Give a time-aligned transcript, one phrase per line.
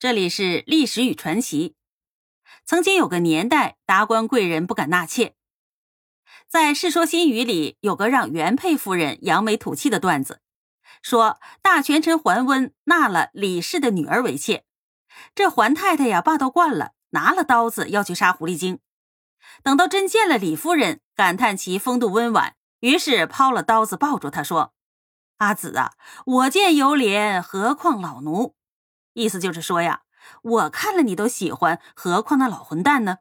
[0.00, 1.74] 这里是历史与传奇。
[2.64, 5.34] 曾经有个年代，达官贵人不敢纳妾。
[6.46, 10.40] 在《世说新语》里有个让原配夫人扬眉吐气的段子，
[11.02, 14.64] 说大权臣桓温纳了李氏的女儿为妾，
[15.34, 18.78] 这桓太太呀霸道惯了，拿了刀子要去杀狐狸精。
[19.64, 24.74] 等到真见了李夫人，感叹其风度温婉，于是抛了刀子抱住她说
[25.38, 25.94] ：“阿紫啊，
[26.24, 28.54] 我见犹怜，何况老奴。”
[29.18, 30.02] 意思就是说呀，
[30.42, 33.18] 我看了你都喜欢，何况那老混蛋呢？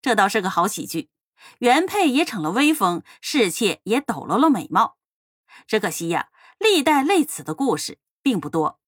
[0.00, 1.10] 这倒是个好喜剧，
[1.58, 4.96] 原配也逞了威风，侍妾也抖落了美貌。
[5.66, 8.80] 只可惜呀，历代类此的故事并不多。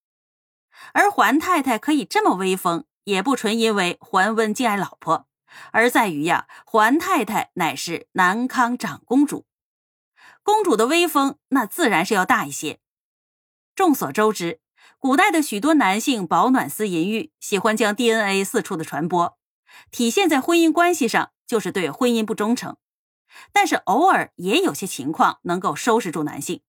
[0.95, 5.29] 而桓太太可以这么威风，也不纯因为桓温敬爱老婆，
[5.73, 9.47] 而在于呀，桓太太乃是南康长公主，
[10.43, 12.81] 公主的威风那自然是要大一些。
[13.75, 14.61] 众所周知。
[15.07, 19.39] 古代的许多男性饱暖思淫欲，喜欢将 DNA 四处的传播，
[19.93, 22.77] 体现在婚姻关系上就是对婚姻不忠诚。
[23.53, 26.61] 但是偶尔也有些情况能够收拾住男性。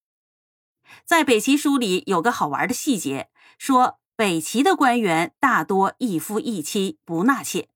[1.04, 7.70] 在北齐书里有个好玩的细节，说北齐的官员大多一夫一妻不纳妾。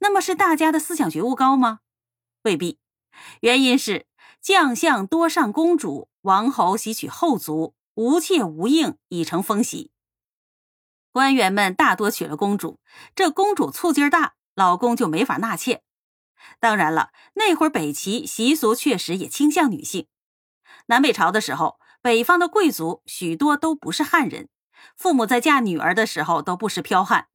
[0.00, 1.78] 那么是大家的思想觉悟高吗？
[2.42, 2.80] 未必，
[3.42, 4.08] 原因是
[4.40, 7.76] 将相多上公主，王侯喜娶后族。
[7.98, 9.90] 无妾无应已成风习，
[11.10, 12.78] 官员们大多娶了公主，
[13.16, 15.82] 这公主醋劲儿大，老公就没法纳妾。
[16.60, 20.06] 当然了，那会儿北齐习俗确实也倾向女性。
[20.86, 24.48] 南北朝的时候，北方的贵族许多都不是汉人，
[24.96, 27.26] 父母在嫁女儿的时候都不识剽悍，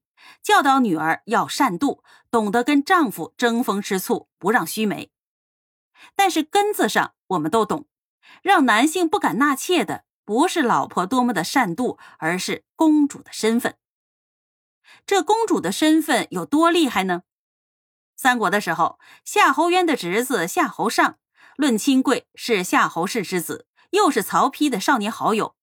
[0.41, 5.11] 教导女儿要善妒，懂得跟丈夫争风吃醋，不让须眉。
[6.15, 7.85] 但是根子上我们都懂，
[8.41, 10.05] 让男性不敢纳妾的。
[10.25, 13.77] 不是老婆多么的善妒，而是公主的身份。
[15.05, 17.23] 这公主的身份有多厉害呢？
[18.15, 21.17] 三国的时候，夏侯渊的侄子夏侯尚，
[21.57, 25.55] 论亲贵是夏侯氏之子，又是曹丕的少年好友。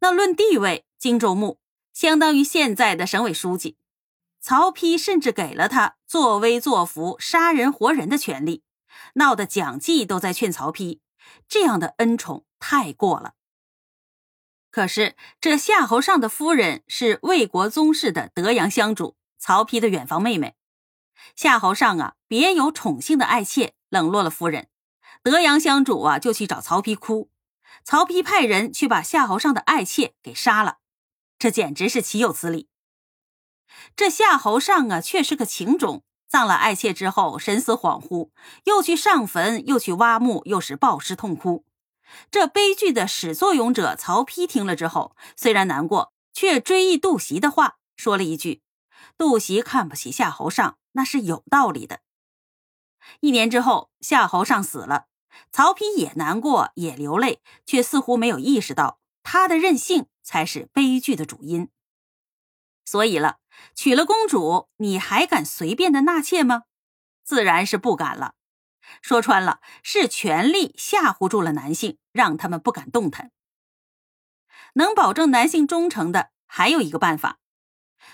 [0.00, 1.60] 那论地位，荆州牧
[1.92, 3.76] 相当于现在的省委书记。
[4.40, 8.64] 曹丕甚至给了他作威作福、杀人活人的权利，
[9.14, 10.98] 闹得蒋济都在劝曹丕，
[11.46, 13.34] 这样的恩宠太过了。
[14.72, 20.54] 可是，这夏侯尚的夫人是魏国宗室的德阳香主，曹丕的远房妹妹。
[21.36, 24.68] 夏侯尚啊，别有宠幸的爱妾，冷落了夫人。
[25.22, 27.30] 德阳香主啊，就去找曹丕哭。
[27.84, 30.78] 曹丕派人去把夏侯尚的爱妾给杀了，
[31.38, 32.70] 这简直是岂有此理！
[33.94, 38.30] 这夏侯尚啊，却是个情种，葬了爱妾之后，神思恍惚，
[38.64, 41.66] 又去上坟，又去挖墓，又是暴尸痛哭。
[42.30, 48.62] 这悲剧的始作俑者曹丕听了之后，虽然难过，却追忆杜袭的话，说了一句
[49.18, 52.00] ：“杜袭看不起夏侯尚，那是有道理的。”
[53.20, 55.06] 一年之后，夏侯尚死了，
[55.50, 61.68] 曹丕也难过，也流泪，却似乎没有意识到他的任性才是悲剧的主因。
[62.84, 63.38] 所以了，
[63.74, 66.64] 娶了公主，你还敢随便的纳妾吗？
[67.24, 68.34] 自然是不敢了。
[69.00, 73.30] 说穿了，是权力吓唬住了男性，让他们不敢动弹。
[74.74, 77.38] 能保证男性忠诚的还有一个办法：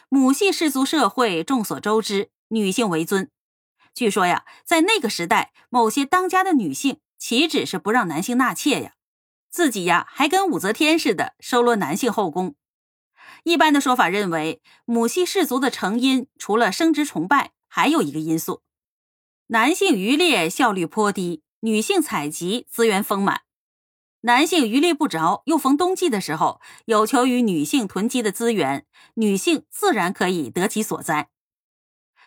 [0.08, 3.30] 母系氏族社会众所周知，女性为尊。
[3.94, 8.92] 据说呀，在那个时代，某些当家的女性岂止是不让男性纳妾呀，
[9.50, 12.54] 自己呀还跟武则天似的收罗男性后宫。
[13.44, 18.62] 一般的说法认为，母系氏族的成因除了生殖崇拜，还有一个因素。
[19.50, 23.44] 男性渔猎效率颇低，女性采集资源丰满。
[24.20, 31.30] 男性渔猎不着，又逢冬季的时候，有求于女性囤积的资源，女性自然可以得其所在。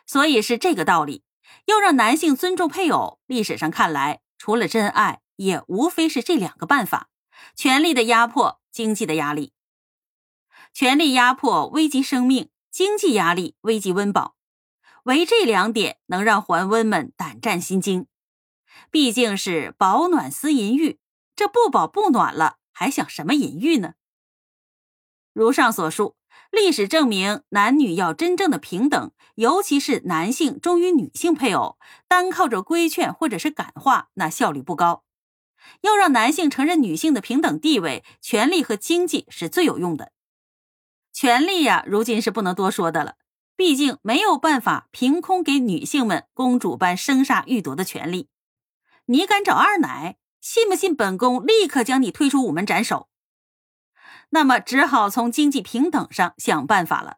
[0.07, 1.23] 所以是这个道理。
[1.65, 7.09] 要让男性尊重配偶，历史上看来，除了真爱，也无非是这两个办法：
[7.55, 9.53] 权力的压迫，经济的压力。
[10.73, 14.37] 权力压迫危及生命，经济压力危及温饱。
[15.03, 18.07] 唯这两点能让桓温们胆战心惊，
[18.91, 20.99] 毕竟是保暖思淫欲，
[21.35, 23.93] 这不保不暖了，还想什么淫欲呢？
[25.33, 26.15] 如上所述，
[26.51, 31.77] 历史证明男女要真正的平等，尤其是男性忠于女性配偶，
[32.07, 35.03] 单靠着规劝或者是感化，那效率不高。
[35.81, 40.11] 要让男性承认女性的平等地位，权利和经济是最有用的。
[41.13, 43.15] 权利呀，如今是不能多说的了。
[43.61, 48.27] 毕竟没有办法凭空给女性们公主般生杀予夺的权利。
[49.05, 50.17] 你敢找二奶？
[50.41, 53.07] 信不信本宫立刻将你推出午门斩首？
[54.31, 57.17] 那么只好从经济平等上想办法了。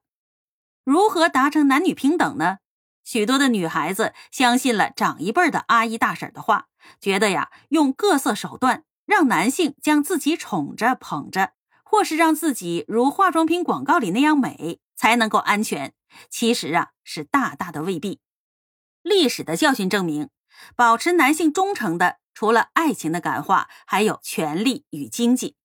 [0.84, 2.58] 如何达成男女平等呢？
[3.06, 6.68] 许多的女孩子相信了长一辈的阿姨大婶的话，
[7.00, 11.54] 觉得呀，用各色手段让男性将自己宠着捧着，
[11.86, 15.94] 或是让自己如化妆品广告里那样美，才能够安全。
[16.30, 18.20] 其实啊，是大大的未必。
[19.02, 20.30] 历史的教训证明，
[20.76, 25.56] 保持男性忠诚的，除了爱情的感化，还有权力与经济。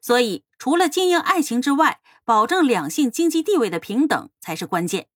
[0.00, 5.08] 所以，除了经营爱情之外，保证两性经济地位的平等才是关键。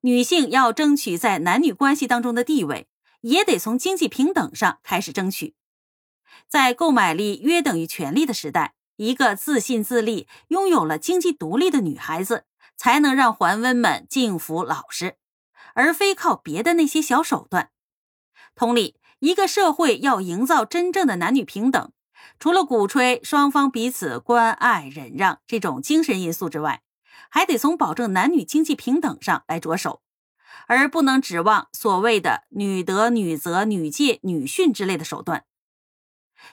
[0.00, 2.88] 女性要争取在男女关系当中的地位，
[3.20, 5.54] 也得从经济平等上开始争取。
[6.48, 12.44] 在购买力约等于权力的时代，一个自信自立、拥有了经济独立的女孩子，
[12.84, 15.16] 才能让桓温们敬服老实，
[15.72, 17.70] 而非靠别的那些小手段。
[18.54, 21.92] 同理，一个社会要营造真正的男女平等，
[22.38, 26.82] 除了鼓吹双方彼此关爱忍让这种精神因素之外，
[27.30, 30.02] 还得从保证男女经济平等上来着手，
[30.66, 35.46] 而不能指望所谓的女德、女责、女戒、女训之类的手段。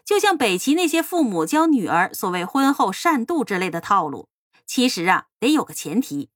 [0.06, 4.30] 就像北齐那些父母教女儿所谓婚后善妒之类的套路，
[4.74, 6.30] 其实啊，得有个前提：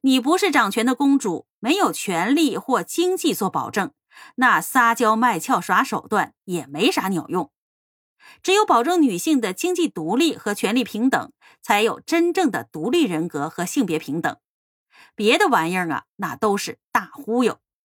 [0.00, 3.92] 你不是掌权的公主，没有权利或经济做保证，
[4.34, 7.52] 那撒娇卖俏耍手段也没啥鸟用。
[8.42, 11.30] 只有保证女性的经济独立和权利平等，
[11.62, 14.36] 才有真正的独立人格和性别平等。
[15.14, 17.60] 别的玩意儿啊，那都是大忽悠。